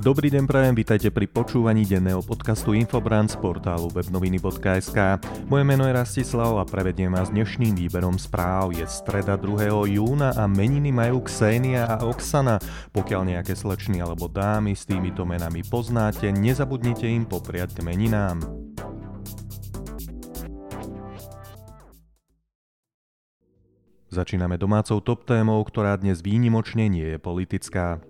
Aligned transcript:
Dobrý 0.00 0.32
deň 0.32 0.48
prajem, 0.48 0.72
vítajte 0.80 1.12
pri 1.12 1.28
počúvaní 1.28 1.84
denného 1.84 2.24
podcastu 2.24 2.72
Infobrand 2.72 3.28
z 3.28 3.36
portálu 3.36 3.92
webnoviny.sk. 3.92 4.96
Moje 5.44 5.60
meno 5.68 5.84
je 5.84 5.92
Rastislav 5.92 6.56
a 6.56 6.64
prevediem 6.64 7.12
vás 7.12 7.28
dnešným 7.28 7.76
výberom 7.76 8.16
správ. 8.16 8.72
Je 8.72 8.80
streda 8.88 9.36
2. 9.36 9.92
júna 9.92 10.32
a 10.32 10.48
meniny 10.48 10.88
majú 10.88 11.20
Ksenia 11.28 11.84
a 11.84 12.08
Oksana. 12.08 12.56
Pokiaľ 12.96 13.36
nejaké 13.36 13.52
slečny 13.52 14.00
alebo 14.00 14.24
dámy 14.32 14.72
s 14.72 14.88
týmito 14.88 15.28
menami 15.28 15.60
poznáte, 15.68 16.32
nezabudnite 16.32 17.04
im 17.04 17.28
popriať 17.28 17.76
k 17.76 17.84
meninám. 17.84 18.40
Začíname 24.08 24.56
domácou 24.56 25.04
top 25.04 25.28
témou, 25.28 25.60
ktorá 25.60 25.92
dnes 26.00 26.24
výnimočne 26.24 26.88
nie 26.88 27.04
je 27.04 27.18
politická. 27.20 28.00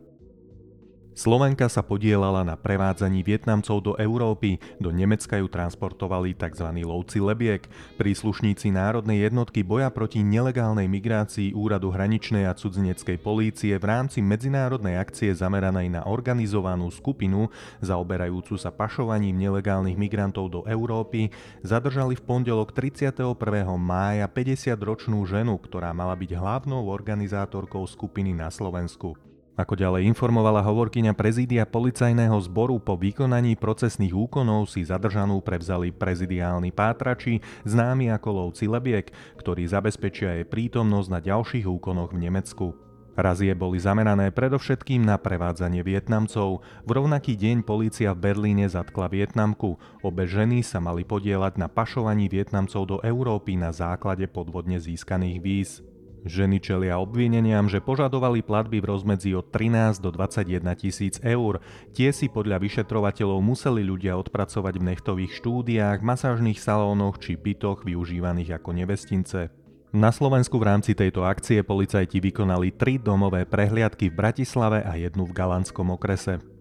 Slovenka 1.20 1.68
sa 1.68 1.84
podielala 1.84 2.40
na 2.48 2.56
prevádzaní 2.56 3.20
Vietnamcov 3.20 3.84
do 3.84 3.92
Európy, 4.00 4.56
do 4.80 4.88
Nemecka 4.88 5.36
ju 5.36 5.52
transportovali 5.52 6.32
tzv. 6.32 6.64
lovci 6.80 7.20
lebiek. 7.20 7.68
Príslušníci 8.00 8.72
Národnej 8.72 9.28
jednotky 9.28 9.60
boja 9.60 9.92
proti 9.92 10.24
nelegálnej 10.24 10.88
migrácii 10.88 11.52
Úradu 11.52 11.92
hraničnej 11.92 12.48
a 12.48 12.56
cudzineckej 12.56 13.20
polície 13.20 13.76
v 13.76 13.84
rámci 13.84 14.24
medzinárodnej 14.24 14.96
akcie 14.96 15.28
zameranej 15.36 15.92
na 15.92 16.08
organizovanú 16.08 16.88
skupinu 16.88 17.52
zaoberajúcu 17.84 18.56
sa 18.56 18.72
pašovaním 18.72 19.36
nelegálnych 19.44 20.00
migrantov 20.00 20.48
do 20.48 20.60
Európy 20.64 21.28
zadržali 21.60 22.16
v 22.16 22.24
pondelok 22.24 22.72
31. 22.72 23.36
mája 23.76 24.24
50-ročnú 24.24 25.20
ženu, 25.28 25.60
ktorá 25.60 25.92
mala 25.92 26.16
byť 26.16 26.32
hlavnou 26.32 26.88
organizátorkou 26.88 27.84
skupiny 27.84 28.32
na 28.32 28.48
Slovensku. 28.48 29.20
Ako 29.60 29.76
ďalej 29.76 30.08
informovala 30.08 30.64
hovorkyňa 30.64 31.12
prezídia 31.12 31.68
policajného 31.68 32.32
zboru 32.48 32.80
po 32.80 32.96
vykonaní 32.96 33.60
procesných 33.60 34.16
úkonov 34.16 34.72
si 34.72 34.80
zadržanú 34.80 35.44
prevzali 35.44 35.92
prezidiálni 35.92 36.72
pátrači, 36.72 37.44
známi 37.68 38.08
ako 38.08 38.28
lovci 38.32 38.64
lebiek, 38.72 39.12
ktorí 39.36 39.68
zabezpečia 39.68 40.40
jej 40.40 40.48
prítomnosť 40.48 41.08
na 41.12 41.20
ďalších 41.20 41.68
úkonoch 41.68 42.16
v 42.16 42.24
Nemecku. 42.24 42.72
Razie 43.20 43.52
boli 43.52 43.76
zamerané 43.76 44.32
predovšetkým 44.32 45.04
na 45.04 45.20
prevádzanie 45.20 45.84
Vietnamcov. 45.84 46.64
V 46.64 46.90
rovnaký 46.96 47.36
deň 47.36 47.60
polícia 47.60 48.16
v 48.16 48.32
Berlíne 48.32 48.64
zatkla 48.64 49.12
Vietnamku. 49.12 49.76
Obe 50.00 50.24
ženy 50.24 50.64
sa 50.64 50.80
mali 50.80 51.04
podielať 51.04 51.60
na 51.60 51.68
pašovaní 51.68 52.32
Vietnamcov 52.32 52.82
do 52.88 52.96
Európy 53.04 53.60
na 53.60 53.76
základe 53.76 54.24
podvodne 54.24 54.80
získaných 54.80 55.38
víz. 55.44 55.84
Ženy 56.20 56.60
čelia 56.60 57.00
obvineniam, 57.00 57.64
že 57.64 57.80
požadovali 57.80 58.44
platby 58.44 58.84
v 58.84 58.88
rozmedzi 58.92 59.32
od 59.32 59.48
13 59.48 60.04
do 60.04 60.12
21 60.12 60.60
tisíc 60.76 61.16
eur. 61.24 61.64
Tie 61.96 62.12
si 62.12 62.28
podľa 62.28 62.60
vyšetrovateľov 62.60 63.40
museli 63.40 63.80
ľudia 63.80 64.20
odpracovať 64.20 64.74
v 64.76 64.86
nechtových 64.92 65.32
štúdiách, 65.40 66.04
masážnych 66.04 66.60
salónoch 66.60 67.16
či 67.24 67.40
bytoch 67.40 67.88
využívaných 67.88 68.60
ako 68.60 68.70
nevestince. 68.76 69.48
Na 69.90 70.14
Slovensku 70.14 70.60
v 70.60 70.68
rámci 70.70 70.94
tejto 70.94 71.26
akcie 71.26 71.66
policajti 71.66 72.22
vykonali 72.22 72.76
tri 72.76 73.00
domové 73.00 73.42
prehliadky 73.42 74.12
v 74.12 74.18
Bratislave 74.20 74.86
a 74.86 74.94
jednu 74.94 75.26
v 75.26 75.34
Galanskom 75.34 75.90
okrese. 75.90 76.59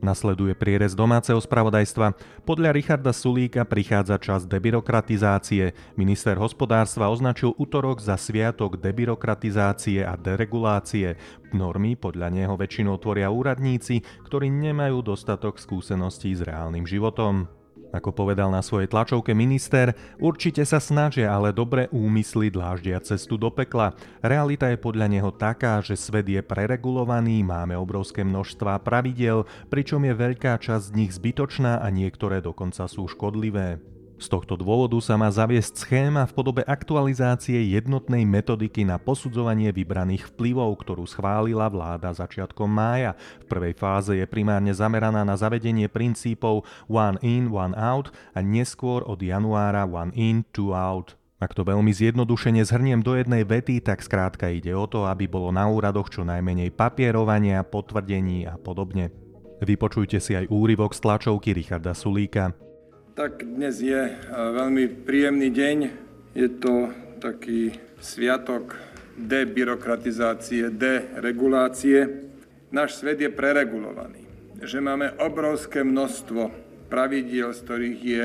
Nasleduje 0.00 0.56
prierez 0.56 0.96
domáceho 0.96 1.36
spravodajstva. 1.36 2.16
Podľa 2.48 2.72
Richarda 2.72 3.12
Sulíka 3.12 3.68
prichádza 3.68 4.16
čas 4.16 4.48
debirokratizácie. 4.48 5.76
Minister 6.00 6.40
hospodárstva 6.40 7.12
označil 7.12 7.52
útorok 7.60 8.00
za 8.00 8.16
sviatok 8.16 8.80
debirokratizácie 8.80 10.00
a 10.00 10.16
deregulácie. 10.16 11.20
Normy 11.52 12.00
podľa 12.00 12.32
neho 12.32 12.56
väčšinou 12.56 12.96
tvoria 12.96 13.28
úradníci, 13.28 14.00
ktorí 14.24 14.48
nemajú 14.48 15.04
dostatok 15.04 15.60
skúseností 15.60 16.32
s 16.32 16.40
reálnym 16.48 16.88
životom. 16.88 17.59
Ako 17.90 18.14
povedal 18.14 18.54
na 18.54 18.62
svojej 18.62 18.86
tlačovke 18.86 19.34
minister, 19.34 19.98
určite 20.22 20.62
sa 20.62 20.78
snažia, 20.78 21.34
ale 21.34 21.50
dobre 21.50 21.90
úmysly 21.90 22.46
dláždia 22.46 23.02
cestu 23.02 23.34
do 23.34 23.50
pekla. 23.50 23.98
Realita 24.22 24.70
je 24.70 24.78
podľa 24.78 25.10
neho 25.10 25.34
taká, 25.34 25.82
že 25.82 25.98
svet 25.98 26.30
je 26.30 26.38
preregulovaný, 26.38 27.42
máme 27.42 27.74
obrovské 27.74 28.22
množstva 28.22 28.78
pravidel, 28.86 29.42
pričom 29.66 30.06
je 30.06 30.14
veľká 30.14 30.54
časť 30.62 30.94
z 30.94 30.94
nich 30.94 31.10
zbytočná 31.18 31.82
a 31.82 31.86
niektoré 31.90 32.38
dokonca 32.38 32.86
sú 32.86 33.10
škodlivé. 33.10 33.82
Z 34.20 34.28
tohto 34.28 34.52
dôvodu 34.52 35.00
sa 35.00 35.16
má 35.16 35.32
zaviesť 35.32 35.80
schéma 35.80 36.28
v 36.28 36.36
podobe 36.36 36.60
aktualizácie 36.68 37.56
jednotnej 37.72 38.28
metodiky 38.28 38.84
na 38.84 39.00
posudzovanie 39.00 39.72
vybraných 39.72 40.28
vplyvov, 40.36 40.76
ktorú 40.76 41.08
schválila 41.08 41.64
vláda 41.72 42.12
začiatkom 42.12 42.68
mája. 42.68 43.16
V 43.40 43.48
prvej 43.48 43.72
fáze 43.80 44.12
je 44.12 44.28
primárne 44.28 44.76
zameraná 44.76 45.24
na 45.24 45.40
zavedenie 45.40 45.88
princípov 45.88 46.68
one 46.84 47.16
in, 47.24 47.48
one 47.48 47.72
out 47.72 48.12
a 48.36 48.44
neskôr 48.44 49.00
od 49.08 49.24
januára 49.24 49.88
one 49.88 50.12
in, 50.12 50.44
two 50.52 50.76
out. 50.76 51.16
Ak 51.40 51.56
to 51.56 51.64
veľmi 51.64 51.88
zjednodušene 51.88 52.60
zhrniem 52.60 53.00
do 53.00 53.16
jednej 53.16 53.48
vety, 53.48 53.80
tak 53.80 54.04
skrátka 54.04 54.52
ide 54.52 54.76
o 54.76 54.84
to, 54.84 55.08
aby 55.08 55.24
bolo 55.24 55.48
na 55.48 55.64
úradoch 55.64 56.12
čo 56.12 56.28
najmenej 56.28 56.76
papierovania, 56.76 57.64
potvrdení 57.64 58.44
a 58.44 58.60
podobne. 58.60 59.08
Vypočujte 59.64 60.20
si 60.20 60.36
aj 60.36 60.52
úryvok 60.52 60.92
z 60.92 61.00
tlačovky 61.00 61.56
Richarda 61.56 61.96
Sulíka. 61.96 62.52
Tak 63.10 63.42
dnes 63.42 63.74
je 63.82 64.06
e, 64.06 64.12
veľmi 64.30 65.02
príjemný 65.02 65.50
deň. 65.50 65.78
Je 66.30 66.46
to 66.62 66.94
taký 67.18 67.74
sviatok 67.98 68.78
debirokratizácie, 69.18 70.70
deregulácie. 70.70 72.30
Náš 72.70 73.02
svet 73.02 73.18
je 73.18 73.26
preregulovaný. 73.26 74.22
Že 74.62 74.78
máme 74.78 75.18
obrovské 75.18 75.82
množstvo 75.82 76.54
pravidiel, 76.86 77.50
z 77.50 77.58
ktorých 77.66 78.00
je 78.00 78.24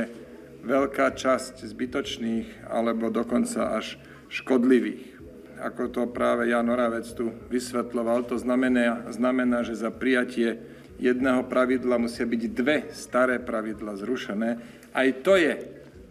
veľká 0.62 1.18
časť 1.18 1.66
zbytočných 1.66 2.70
alebo 2.70 3.10
dokonca 3.10 3.82
až 3.82 3.98
škodlivých. 4.30 5.18
Ako 5.66 5.90
to 5.90 6.06
práve 6.06 6.54
Jan 6.54 6.70
Oravec 6.70 7.10
tu 7.18 7.34
vysvetloval, 7.50 8.30
to 8.30 8.38
znamená, 8.38 9.10
znamená, 9.10 9.66
že 9.66 9.82
za 9.82 9.90
prijatie 9.90 10.62
jedného 11.00 11.46
pravidla 11.48 12.00
musia 12.00 12.24
byť 12.24 12.42
dve 12.52 12.78
staré 12.92 13.40
pravidla 13.42 13.96
zrušené. 14.00 14.50
Aj 14.96 15.10
to 15.22 15.36
je 15.36 15.54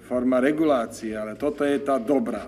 forma 0.05 0.41
regulácie, 0.41 1.17
ale 1.17 1.41
toto 1.41 1.65
je 1.65 1.81
tá 1.81 1.97
dobrá. 1.97 2.45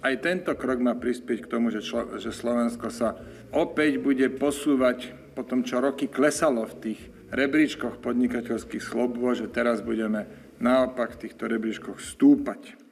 Aj 0.00 0.14
tento 0.16 0.54
krok 0.56 0.80
má 0.80 0.96
prispieť 0.96 1.44
k 1.44 1.50
tomu, 1.50 1.68
že, 1.68 1.84
člo, 1.84 2.16
že 2.16 2.32
Slovensko 2.32 2.88
sa 2.88 3.20
opäť 3.52 4.00
bude 4.00 4.32
posúvať 4.32 5.12
po 5.36 5.44
tom, 5.44 5.60
čo 5.60 5.82
roky 5.82 6.08
klesalo 6.08 6.64
v 6.64 6.74
tých 6.80 7.00
rebríčkoch 7.30 8.00
podnikateľských 8.00 8.80
slobôd, 8.80 9.44
že 9.44 9.52
teraz 9.52 9.84
budeme 9.84 10.26
naopak 10.58 11.16
v 11.16 11.28
týchto 11.28 11.46
rebríčkoch 11.46 11.98
stúpať. 12.00 12.89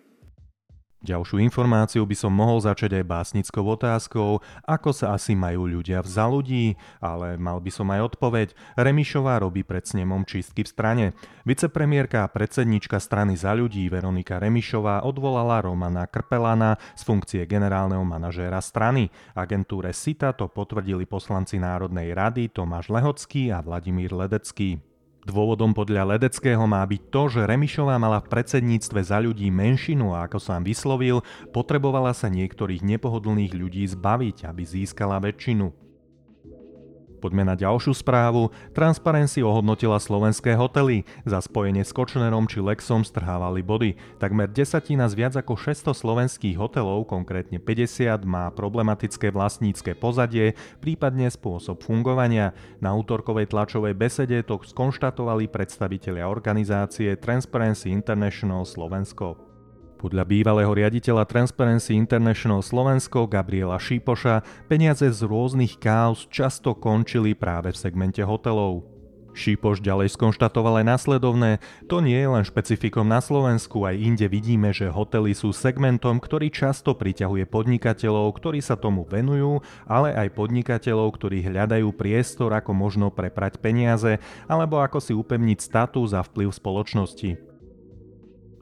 Ďalšiu 0.98 1.38
informáciu 1.38 2.02
by 2.02 2.16
som 2.18 2.34
mohol 2.34 2.58
začať 2.58 2.98
aj 2.98 3.04
básnickou 3.06 3.62
otázkou, 3.62 4.42
ako 4.66 4.90
sa 4.90 5.14
asi 5.14 5.38
majú 5.38 5.70
ľudia 5.70 6.02
v 6.02 6.10
ľudí, 6.10 6.66
ale 6.98 7.38
mal 7.38 7.62
by 7.62 7.70
som 7.70 7.86
aj 7.94 8.10
odpoveď. 8.10 8.50
Remišová 8.74 9.38
robí 9.38 9.62
pred 9.62 9.86
snemom 9.86 10.26
čistky 10.26 10.66
v 10.66 10.72
strane. 10.74 11.06
Vicepremiérka 11.46 12.26
a 12.26 12.32
predsednička 12.32 12.98
strany 12.98 13.38
za 13.38 13.54
ľudí 13.54 13.86
Veronika 13.86 14.42
Remišová 14.42 15.06
odvolala 15.06 15.62
Romana 15.62 16.10
Krpelana 16.10 16.74
z 16.98 17.02
funkcie 17.06 17.46
generálneho 17.46 18.02
manažéra 18.02 18.58
strany. 18.58 19.06
Agentúre 19.38 19.94
SITA 19.94 20.34
to 20.34 20.50
potvrdili 20.50 21.06
poslanci 21.06 21.62
Národnej 21.62 22.10
rady 22.10 22.50
Tomáš 22.50 22.90
Lehocký 22.90 23.54
a 23.54 23.62
Vladimír 23.62 24.10
Ledecký. 24.10 24.87
Dôvodom 25.28 25.76
podľa 25.76 26.16
Ledeckého 26.16 26.64
má 26.64 26.80
byť 26.88 27.02
to, 27.12 27.22
že 27.28 27.44
Remišová 27.44 28.00
mala 28.00 28.24
v 28.24 28.32
predsedníctve 28.32 29.00
za 29.04 29.20
ľudí 29.20 29.52
menšinu 29.52 30.16
a 30.16 30.24
ako 30.24 30.40
sám 30.40 30.64
vyslovil, 30.64 31.20
potrebovala 31.52 32.16
sa 32.16 32.32
niektorých 32.32 32.80
nepohodlných 32.80 33.52
ľudí 33.52 33.84
zbaviť, 33.84 34.48
aby 34.48 34.62
získala 34.64 35.20
väčšinu. 35.20 35.87
Poďme 37.18 37.42
na 37.42 37.58
ďalšiu 37.58 37.98
správu. 37.98 38.54
Transparency 38.70 39.42
ohodnotila 39.42 39.98
slovenské 39.98 40.54
hotely. 40.54 41.02
Za 41.26 41.42
spojenie 41.42 41.82
s 41.82 41.90
Kočnerom 41.90 42.46
či 42.46 42.62
Lexom 42.62 43.02
strhávali 43.02 43.66
body. 43.66 43.98
Takmer 44.22 44.46
desatina 44.46 45.10
z 45.10 45.18
viac 45.18 45.34
ako 45.34 45.58
600 45.58 45.98
slovenských 45.98 46.54
hotelov, 46.54 47.10
konkrétne 47.10 47.58
50, 47.58 48.22
má 48.22 48.54
problematické 48.54 49.34
vlastnícke 49.34 49.98
pozadie, 49.98 50.54
prípadne 50.78 51.26
spôsob 51.26 51.82
fungovania. 51.82 52.54
Na 52.78 52.94
útorkovej 52.94 53.50
tlačovej 53.50 53.98
besede 53.98 54.46
to 54.46 54.62
skonštatovali 54.62 55.50
predstavitelia 55.50 56.30
organizácie 56.30 57.18
Transparency 57.18 57.90
International 57.90 58.62
Slovensko. 58.62 59.47
Podľa 59.98 60.30
bývalého 60.30 60.70
riaditeľa 60.70 61.26
Transparency 61.26 61.98
International 61.98 62.62
Slovensko 62.62 63.26
Gabriela 63.26 63.82
Šípoša 63.82 64.46
peniaze 64.70 65.10
z 65.10 65.26
rôznych 65.26 65.74
káuz 65.74 66.30
často 66.30 66.70
končili 66.78 67.34
práve 67.34 67.74
v 67.74 67.82
segmente 67.82 68.22
hotelov. 68.22 68.86
Šipoš 69.34 69.82
ďalej 69.82 70.14
skonštatoval 70.14 70.82
aj 70.82 70.86
následovné, 70.86 71.50
to 71.90 71.98
nie 71.98 72.14
je 72.14 72.30
len 72.30 72.46
špecifikom 72.46 73.10
na 73.10 73.18
Slovensku, 73.18 73.86
aj 73.86 73.98
inde 73.98 74.26
vidíme, 74.30 74.70
že 74.70 74.86
hotely 74.86 75.34
sú 75.34 75.50
segmentom, 75.50 76.22
ktorý 76.22 76.46
často 76.50 76.94
priťahuje 76.94 77.50
podnikateľov, 77.50 78.38
ktorí 78.38 78.62
sa 78.62 78.78
tomu 78.78 79.02
venujú, 79.02 79.62
ale 79.86 80.14
aj 80.14 80.30
podnikateľov, 80.34 81.10
ktorí 81.18 81.42
hľadajú 81.42 81.90
priestor, 81.94 82.54
ako 82.54 82.70
možno 82.70 83.10
preprať 83.10 83.58
peniaze, 83.58 84.22
alebo 84.46 84.78
ako 84.78 85.02
si 85.02 85.10
upevniť 85.10 85.58
status 85.58 86.14
a 86.14 86.22
vplyv 86.22 86.54
spoločnosti. 86.54 87.47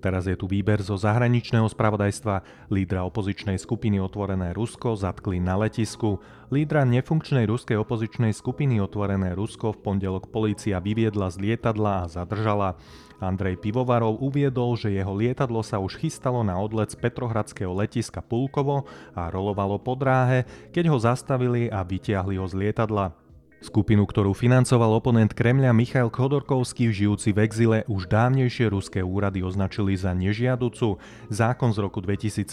Teraz 0.07 0.31
je 0.31 0.39
tu 0.39 0.47
výber 0.47 0.79
zo 0.87 0.95
zahraničného 0.95 1.67
spravodajstva. 1.67 2.47
Lídra 2.71 3.03
opozičnej 3.11 3.59
skupiny 3.59 3.99
Otvorené 3.99 4.55
Rusko 4.55 4.95
zatkli 4.95 5.43
na 5.43 5.59
letisku. 5.59 6.23
Lídra 6.47 6.87
nefunkčnej 6.87 7.43
ruskej 7.43 7.75
opozičnej 7.75 8.31
skupiny 8.31 8.79
Otvorené 8.79 9.35
Rusko 9.35 9.75
v 9.75 9.83
pondelok 9.83 10.31
polícia 10.31 10.79
vyviedla 10.79 11.27
z 11.35 11.43
lietadla 11.43 12.07
a 12.07 12.11
zadržala. 12.23 12.79
Andrej 13.19 13.59
Pivovarov 13.59 14.23
uviedol, 14.23 14.79
že 14.79 14.95
jeho 14.95 15.11
lietadlo 15.11 15.67
sa 15.67 15.83
už 15.83 15.99
chystalo 15.99 16.47
na 16.47 16.55
odlet 16.55 16.87
z 16.87 17.03
Petrohradského 17.03 17.75
letiska 17.75 18.23
Pulkovo 18.23 18.87
a 19.11 19.27
rolovalo 19.27 19.83
po 19.83 19.99
dráhe, 19.99 20.47
keď 20.71 20.87
ho 20.87 21.03
zastavili 21.03 21.67
a 21.67 21.83
vytiahli 21.83 22.39
ho 22.39 22.47
z 22.47 22.55
lietadla. 22.55 23.26
Skupinu, 23.65 24.05
ktorú 24.05 24.37
financoval 24.37 25.01
oponent 25.01 25.33
Kremľa 25.33 25.73
Michail 25.73 26.13
Khodorkovský, 26.13 26.93
žijúci 26.93 27.33
v 27.33 27.41
exile, 27.41 27.79
už 27.89 28.05
dávnejšie 28.05 28.69
ruské 28.69 29.01
úrady 29.01 29.41
označili 29.41 29.97
za 29.97 30.13
nežiaducu. 30.13 31.01
Zákon 31.33 31.73
z 31.73 31.79
roku 31.81 32.05
2015 32.05 32.53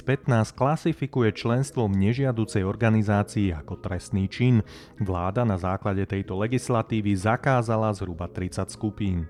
klasifikuje 0.55 1.35
členstvo 1.35 1.91
v 1.91 2.07
nežiaducej 2.07 2.63
organizácii 2.63 3.51
ako 3.51 3.83
trestný 3.83 4.31
čin. 4.31 4.63
Vláda 4.95 5.43
na 5.43 5.59
základe 5.59 6.07
tejto 6.07 6.39
legislatívy 6.39 7.19
zakázala 7.19 7.91
zhruba 7.91 8.31
30 8.31 8.71
skupín. 8.71 9.27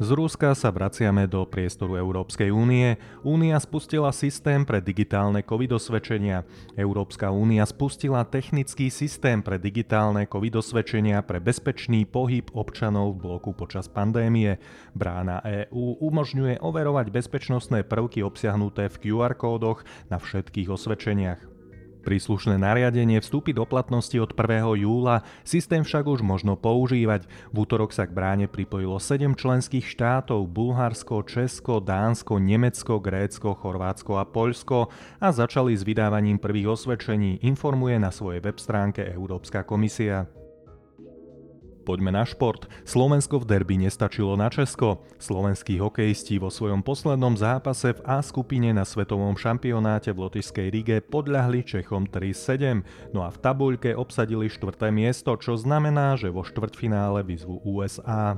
Z 0.00 0.16
Ruska 0.16 0.56
sa 0.56 0.72
vraciame 0.72 1.28
do 1.28 1.44
priestoru 1.44 1.92
Európskej 2.00 2.48
únie. 2.48 2.96
Únia 3.20 3.60
spustila 3.60 4.08
systém 4.16 4.64
pre 4.64 4.80
digitálne 4.80 5.44
covidosvedčenia. 5.44 6.48
Európska 6.72 7.28
únia 7.28 7.68
spustila 7.68 8.24
technický 8.24 8.88
systém 8.88 9.44
pre 9.44 9.60
digitálne 9.60 10.24
covidosvedčenia 10.24 11.20
pre 11.20 11.36
bezpečný 11.36 12.08
pohyb 12.08 12.48
občanov 12.56 13.20
v 13.20 13.28
bloku 13.28 13.52
počas 13.52 13.92
pandémie. 13.92 14.56
Brána 14.96 15.44
EÚ 15.44 16.00
umožňuje 16.00 16.64
overovať 16.64 17.12
bezpečnostné 17.12 17.84
prvky 17.84 18.24
obsiahnuté 18.24 18.88
v 18.88 18.96
QR 19.04 19.36
kódoch 19.36 19.84
na 20.08 20.16
všetkých 20.16 20.72
osvedčeniach. 20.72 21.59
Príslušné 22.00 22.56
nariadenie 22.56 23.20
vstúpi 23.20 23.52
do 23.52 23.68
platnosti 23.68 24.16
od 24.16 24.32
1. 24.32 24.80
júla, 24.80 25.20
systém 25.44 25.84
však 25.84 26.08
už 26.08 26.20
možno 26.24 26.56
používať. 26.56 27.28
V 27.52 27.56
útorok 27.68 27.92
sa 27.92 28.08
k 28.08 28.16
bráne 28.16 28.48
pripojilo 28.48 28.96
7 28.96 29.36
členských 29.36 29.84
štátov 29.84 30.48
Bulharsko, 30.48 31.20
Česko, 31.28 31.84
Dánsko, 31.84 32.40
Nemecko, 32.40 33.04
Grécko, 33.04 33.52
Chorvátsko 33.52 34.16
a 34.16 34.24
Poľsko 34.24 34.88
a 35.20 35.28
začali 35.28 35.76
s 35.76 35.84
vydávaním 35.84 36.40
prvých 36.40 36.72
osvedčení, 36.80 37.44
informuje 37.44 38.00
na 38.00 38.08
svojej 38.08 38.40
web 38.40 38.56
stránke 38.56 39.04
Európska 39.04 39.68
komisia. 39.68 40.39
Poďme 41.80 42.12
na 42.12 42.28
šport. 42.28 42.68
Slovensko 42.84 43.40
v 43.40 43.48
derby 43.48 43.80
nestačilo 43.80 44.36
na 44.36 44.52
Česko. 44.52 45.00
Slovenskí 45.16 45.80
hokejisti 45.80 46.36
vo 46.36 46.52
svojom 46.52 46.84
poslednom 46.84 47.40
zápase 47.40 47.96
v 47.96 48.00
A 48.04 48.20
skupine 48.20 48.70
na 48.76 48.84
svetovom 48.84 49.32
šampionáte 49.32 50.12
v 50.12 50.28
Lotyšskej 50.28 50.68
Rige 50.68 50.96
podľahli 51.00 51.64
Čechom 51.64 52.04
3-7, 52.04 53.16
no 53.16 53.24
a 53.24 53.32
v 53.32 53.38
tabuľke 53.40 53.96
obsadili 53.96 54.52
štvrté 54.52 54.92
miesto, 54.92 55.32
čo 55.40 55.56
znamená, 55.56 56.20
že 56.20 56.28
vo 56.28 56.44
štvrťfinále 56.44 57.24
vyzvu 57.24 57.64
USA. 57.64 58.36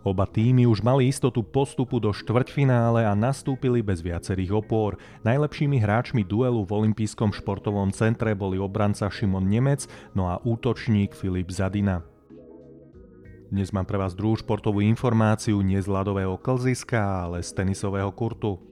Oba 0.00 0.24
týmy 0.24 0.64
už 0.64 0.80
mali 0.80 1.12
istotu 1.12 1.44
postupu 1.44 2.00
do 2.00 2.08
štvrťfinále 2.08 3.04
a 3.04 3.12
nastúpili 3.12 3.84
bez 3.84 4.00
viacerých 4.00 4.64
opôr. 4.64 4.96
Najlepšími 5.28 5.76
hráčmi 5.76 6.24
duelu 6.24 6.64
v 6.64 6.72
olympijskom 6.72 7.36
športovom 7.36 7.92
centre 7.92 8.32
boli 8.32 8.56
obranca 8.56 9.12
Šimon 9.12 9.44
Nemec, 9.44 9.84
no 10.16 10.32
a 10.32 10.40
útočník 10.40 11.12
Filip 11.12 11.52
Zadina. 11.52 12.00
Dnes 13.50 13.74
mám 13.74 13.82
pre 13.82 13.98
vás 13.98 14.14
druhú 14.14 14.38
športovú 14.38 14.78
informáciu 14.78 15.58
nie 15.58 15.82
z 15.82 15.90
ľadového 15.90 16.38
klziska, 16.38 17.26
ale 17.26 17.42
z 17.42 17.50
tenisového 17.50 18.14
kurtu. 18.14 18.62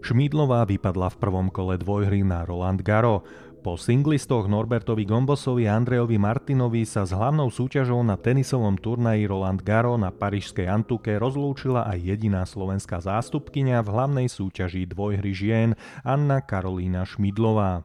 Šmídlová 0.00 0.64
vypadla 0.64 1.12
v 1.12 1.20
prvom 1.20 1.52
kole 1.52 1.76
dvojhry 1.76 2.24
na 2.24 2.48
Roland 2.48 2.80
Garo. 2.80 3.28
Po 3.60 3.76
singlistoch 3.76 4.48
Norbertovi 4.48 5.04
Gombosovi 5.04 5.68
a 5.68 5.76
Andrejovi 5.76 6.16
Martinovi 6.16 6.88
sa 6.88 7.04
s 7.04 7.12
hlavnou 7.12 7.52
súťažou 7.52 8.00
na 8.00 8.16
tenisovom 8.16 8.80
turnaji 8.80 9.28
Roland 9.28 9.60
Garo 9.60 10.00
na 10.00 10.08
parížskej 10.08 10.64
Antuke 10.64 11.20
rozlúčila 11.20 11.84
aj 11.84 12.00
jediná 12.00 12.48
slovenská 12.48 13.04
zástupkyňa 13.04 13.84
v 13.84 13.88
hlavnej 13.92 14.32
súťaži 14.32 14.88
dvojhry 14.88 15.36
žien 15.36 15.68
Anna 16.00 16.40
Karolína 16.40 17.04
Šmidlová. 17.04 17.84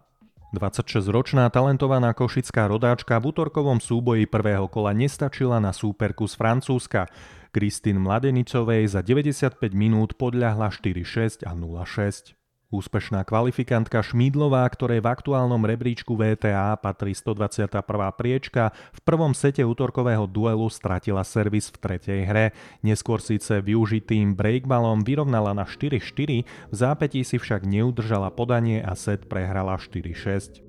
26-ročná 0.51 1.47
talentovaná 1.47 2.11
košická 2.11 2.67
rodáčka 2.67 3.15
v 3.23 3.31
útorkovom 3.31 3.79
súboji 3.79 4.27
prvého 4.27 4.67
kola 4.67 4.91
nestačila 4.91 5.63
na 5.63 5.71
súperku 5.71 6.27
z 6.27 6.35
Francúzska. 6.35 7.07
Kristín 7.55 8.03
Mladenicovej 8.03 8.91
za 8.91 8.99
95 8.99 9.59
minút 9.71 10.19
podľahla 10.19 10.71
4-6 10.71 11.47
a 11.47 11.55
0-6. 11.55 12.40
Úspešná 12.71 13.27
kvalifikantka 13.27 13.99
Šmídlová, 13.99 14.63
ktorej 14.71 15.03
v 15.03 15.11
aktuálnom 15.11 15.59
rebríčku 15.59 16.15
VTA 16.15 16.79
patrí 16.79 17.11
121. 17.11 17.83
priečka, 18.15 18.71
v 18.95 18.99
prvom 19.03 19.35
sete 19.35 19.59
útorkového 19.67 20.23
duelu 20.23 20.71
stratila 20.71 21.27
servis 21.27 21.67
v 21.67 21.77
tretej 21.83 22.21
hre. 22.23 22.55
Neskôr 22.79 23.19
síce 23.19 23.59
využitým 23.59 24.39
breakballom 24.39 25.03
vyrovnala 25.03 25.51
na 25.51 25.67
4-4, 25.67 26.47
v 26.47 26.71
zápätí 26.71 27.27
si 27.27 27.35
však 27.35 27.67
neudržala 27.67 28.31
podanie 28.31 28.79
a 28.79 28.95
set 28.95 29.27
prehrala 29.27 29.75
4-6. 29.75 30.63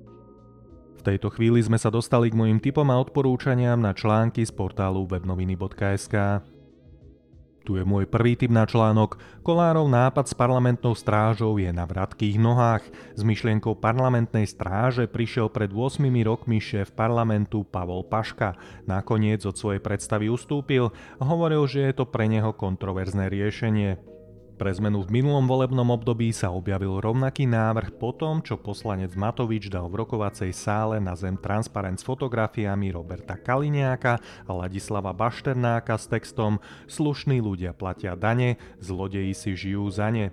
V 0.99 1.01
tejto 1.07 1.31
chvíli 1.31 1.63
sme 1.63 1.79
sa 1.79 1.87
dostali 1.87 2.27
k 2.27 2.35
mojim 2.35 2.59
typom 2.59 2.91
a 2.91 2.99
odporúčaniam 2.99 3.79
na 3.79 3.95
články 3.95 4.43
z 4.43 4.51
portálu 4.51 5.07
webnoviny.sk. 5.07 6.15
Tu 7.63 7.79
je 7.79 7.87
môj 7.87 8.03
prvý 8.11 8.35
tip 8.35 8.51
na 8.51 8.67
článok. 8.67 9.15
Kolárov 9.39 9.87
nápad 9.87 10.27
s 10.27 10.35
parlamentnou 10.35 10.91
strážou 10.99 11.55
je 11.55 11.71
na 11.71 11.87
vratkých 11.87 12.35
nohách. 12.35 12.83
S 13.15 13.23
myšlienkou 13.23 13.79
parlamentnej 13.79 14.43
stráže 14.43 15.07
prišiel 15.07 15.47
pred 15.47 15.71
8 15.71 16.03
rokmi 16.27 16.59
šéf 16.59 16.91
parlamentu 16.91 17.63
Pavol 17.63 18.03
Paška. 18.03 18.59
Nakoniec 18.83 19.47
od 19.47 19.55
svojej 19.55 19.79
predstavy 19.79 20.27
ustúpil 20.27 20.91
a 20.91 21.23
hovoril, 21.23 21.63
že 21.63 21.87
je 21.87 21.93
to 21.95 22.03
pre 22.03 22.27
neho 22.27 22.51
kontroverzné 22.51 23.31
riešenie. 23.31 24.12
Pre 24.53 24.69
zmenu 24.69 25.01
v 25.01 25.17
minulom 25.17 25.49
volebnom 25.49 25.89
období 25.89 26.29
sa 26.29 26.53
objavil 26.53 27.01
rovnaký 27.01 27.49
návrh 27.49 27.97
po 27.97 28.13
tom, 28.13 28.45
čo 28.45 28.53
poslanec 28.61 29.17
Matovič 29.17 29.65
dal 29.65 29.89
v 29.89 30.05
rokovacej 30.05 30.53
sále 30.53 31.01
na 31.01 31.17
zem 31.17 31.33
transparent 31.33 31.97
s 31.97 32.05
fotografiami 32.05 32.93
Roberta 32.93 33.33
Kaliniáka 33.33 34.21
a 34.45 34.51
Ladislava 34.53 35.09
Bašternáka 35.09 35.97
s 35.97 36.05
textom 36.05 36.61
Slušní 36.85 37.41
ľudia 37.41 37.73
platia 37.73 38.13
dane, 38.13 38.61
zlodeji 38.77 39.33
si 39.33 39.57
žijú 39.57 39.89
za 39.89 40.13
ne. 40.13 40.29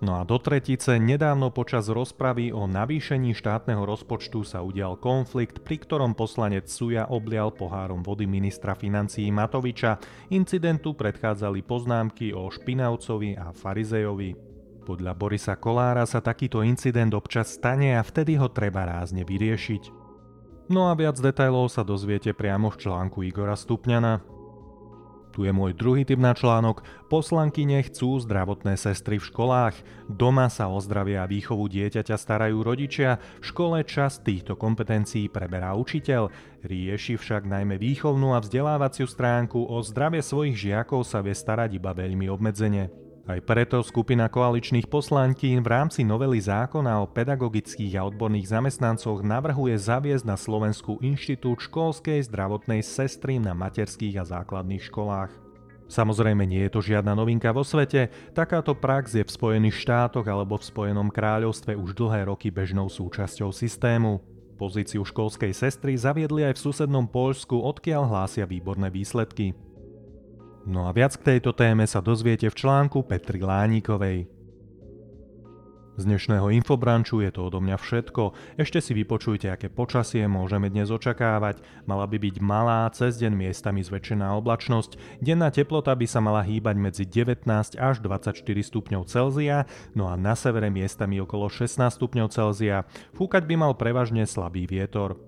No 0.00 0.16
a 0.16 0.24
do 0.24 0.40
tretice, 0.40 0.96
nedávno 0.96 1.52
počas 1.52 1.92
rozpravy 1.92 2.56
o 2.56 2.64
navýšení 2.64 3.36
štátneho 3.36 3.84
rozpočtu 3.84 4.48
sa 4.48 4.64
udial 4.64 4.96
konflikt, 4.96 5.60
pri 5.60 5.76
ktorom 5.76 6.16
poslanec 6.16 6.72
Suja 6.72 7.04
oblial 7.04 7.52
pohárom 7.52 8.00
vody 8.00 8.24
ministra 8.24 8.72
financií 8.72 9.28
Matoviča. 9.28 10.00
Incidentu 10.32 10.96
predchádzali 10.96 11.60
poznámky 11.68 12.32
o 12.32 12.48
Špinavcovi 12.48 13.36
a 13.36 13.52
Farizejovi. 13.52 14.32
Podľa 14.88 15.12
Borisa 15.12 15.60
Kolára 15.60 16.08
sa 16.08 16.24
takýto 16.24 16.64
incident 16.64 17.12
občas 17.12 17.60
stane 17.60 17.92
a 17.92 18.00
vtedy 18.00 18.40
ho 18.40 18.48
treba 18.48 18.88
rázne 18.88 19.28
vyriešiť. 19.28 19.92
No 20.72 20.88
a 20.88 20.96
viac 20.96 21.20
detajlov 21.20 21.68
sa 21.68 21.84
dozviete 21.84 22.32
priamo 22.32 22.72
v 22.72 22.80
článku 22.88 23.20
Igora 23.20 23.52
Stupňana. 23.52 24.39
Tu 25.30 25.46
je 25.46 25.52
môj 25.54 25.78
druhý 25.78 26.02
typ 26.02 26.18
na 26.18 26.34
článok. 26.34 26.82
Poslanky 27.06 27.62
nechcú 27.62 28.18
zdravotné 28.18 28.74
sestry 28.74 29.22
v 29.22 29.28
školách. 29.30 29.74
Doma 30.10 30.50
sa 30.50 30.66
o 30.66 30.78
zdravie 30.82 31.18
a 31.18 31.30
výchovu 31.30 31.70
dieťaťa 31.70 32.16
starajú 32.18 32.62
rodičia, 32.66 33.22
v 33.38 33.44
škole 33.46 33.78
čas 33.86 34.18
týchto 34.18 34.58
kompetencií 34.58 35.30
preberá 35.30 35.78
učiteľ. 35.78 36.30
Rieši 36.66 37.14
však 37.18 37.46
najmä 37.46 37.78
výchovnú 37.78 38.34
a 38.34 38.42
vzdelávaciu 38.42 39.06
stránku, 39.06 39.70
o 39.70 39.78
zdravie 39.86 40.22
svojich 40.22 40.58
žiakov 40.58 41.06
sa 41.06 41.22
vie 41.22 41.34
starať 41.34 41.78
iba 41.78 41.94
veľmi 41.94 42.26
obmedzene. 42.26 43.09
Aj 43.30 43.38
preto 43.38 43.78
skupina 43.86 44.26
koaličných 44.26 44.90
poslankyň 44.90 45.62
v 45.62 45.68
rámci 45.70 46.02
novely 46.02 46.42
zákona 46.42 46.98
o 46.98 47.06
pedagogických 47.06 47.94
a 47.94 48.10
odborných 48.10 48.50
zamestnancoch 48.50 49.22
navrhuje 49.22 49.78
zaviesť 49.78 50.26
na 50.26 50.34
Slovensku 50.34 50.98
inštitút 50.98 51.62
školskej 51.62 52.26
zdravotnej 52.26 52.82
sestry 52.82 53.38
na 53.38 53.54
materských 53.54 54.18
a 54.18 54.26
základných 54.26 54.82
školách. 54.82 55.30
Samozrejme 55.86 56.42
nie 56.42 56.66
je 56.66 56.74
to 56.74 56.82
žiadna 56.82 57.14
novinka 57.14 57.54
vo 57.54 57.62
svete, 57.62 58.10
takáto 58.34 58.74
prax 58.74 59.14
je 59.14 59.22
v 59.22 59.30
Spojených 59.30 59.78
štátoch 59.78 60.26
alebo 60.26 60.58
v 60.58 60.66
Spojenom 60.66 61.06
kráľovstve 61.06 61.78
už 61.78 61.94
dlhé 61.94 62.26
roky 62.26 62.50
bežnou 62.50 62.90
súčasťou 62.90 63.54
systému. 63.54 64.18
Pozíciu 64.58 65.06
školskej 65.06 65.54
sestry 65.54 65.94
zaviedli 65.94 66.50
aj 66.50 66.58
v 66.58 66.62
susednom 66.66 67.06
Poľsku, 67.06 67.62
odkiaľ 67.62 68.10
hlásia 68.10 68.42
výborné 68.42 68.90
výsledky. 68.90 69.54
No 70.70 70.86
a 70.86 70.94
viac 70.94 71.18
k 71.18 71.34
tejto 71.34 71.50
téme 71.50 71.82
sa 71.82 71.98
dozviete 71.98 72.46
v 72.46 72.54
článku 72.54 73.02
Petri 73.02 73.42
Lánikovej. 73.42 74.30
Z 75.98 76.06
dnešného 76.06 76.54
infobranču 76.54 77.26
je 77.26 77.34
to 77.34 77.50
odo 77.50 77.58
mňa 77.58 77.74
všetko. 77.74 78.54
Ešte 78.54 78.78
si 78.78 78.94
vypočujte, 78.94 79.50
aké 79.50 79.66
počasie 79.66 80.30
môžeme 80.30 80.70
dnes 80.70 80.86
očakávať. 80.94 81.58
Mala 81.90 82.06
by 82.06 82.22
byť 82.22 82.36
malá, 82.38 82.86
cez 82.94 83.18
deň 83.18 83.34
miestami 83.34 83.82
zväčšená 83.82 84.30
oblačnosť. 84.38 84.94
Denná 85.18 85.50
teplota 85.50 85.90
by 85.90 86.06
sa 86.06 86.22
mala 86.22 86.46
hýbať 86.46 86.76
medzi 86.78 87.02
19 87.02 87.50
až 87.74 87.96
24 87.98 88.38
stupňov 88.46 89.02
Celzia, 89.10 89.66
no 89.98 90.06
a 90.06 90.14
na 90.14 90.38
severe 90.38 90.70
miestami 90.70 91.18
okolo 91.18 91.50
16 91.50 91.82
stupňov 91.98 92.30
Celzia. 92.30 92.86
Fúkať 93.18 93.42
by 93.42 93.58
mal 93.58 93.72
prevažne 93.74 94.22
slabý 94.22 94.70
vietor. 94.70 95.18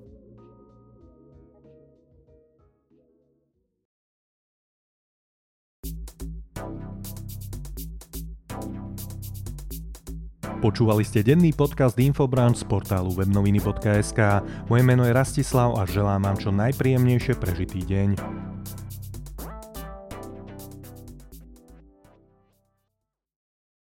Počúvali 10.62 11.02
ste 11.02 11.26
denný 11.26 11.50
podcast 11.58 11.98
Infobranch 11.98 12.62
z 12.62 12.70
portálu 12.70 13.10
webnoviny.sk. 13.18 14.46
Moje 14.70 14.82
meno 14.86 15.02
je 15.02 15.10
Rastislav 15.10 15.74
a 15.74 15.82
želám 15.82 16.22
vám 16.22 16.38
čo 16.38 16.54
najpríjemnejšie 16.54 17.34
prežitý 17.34 17.82
deň. 17.82 18.08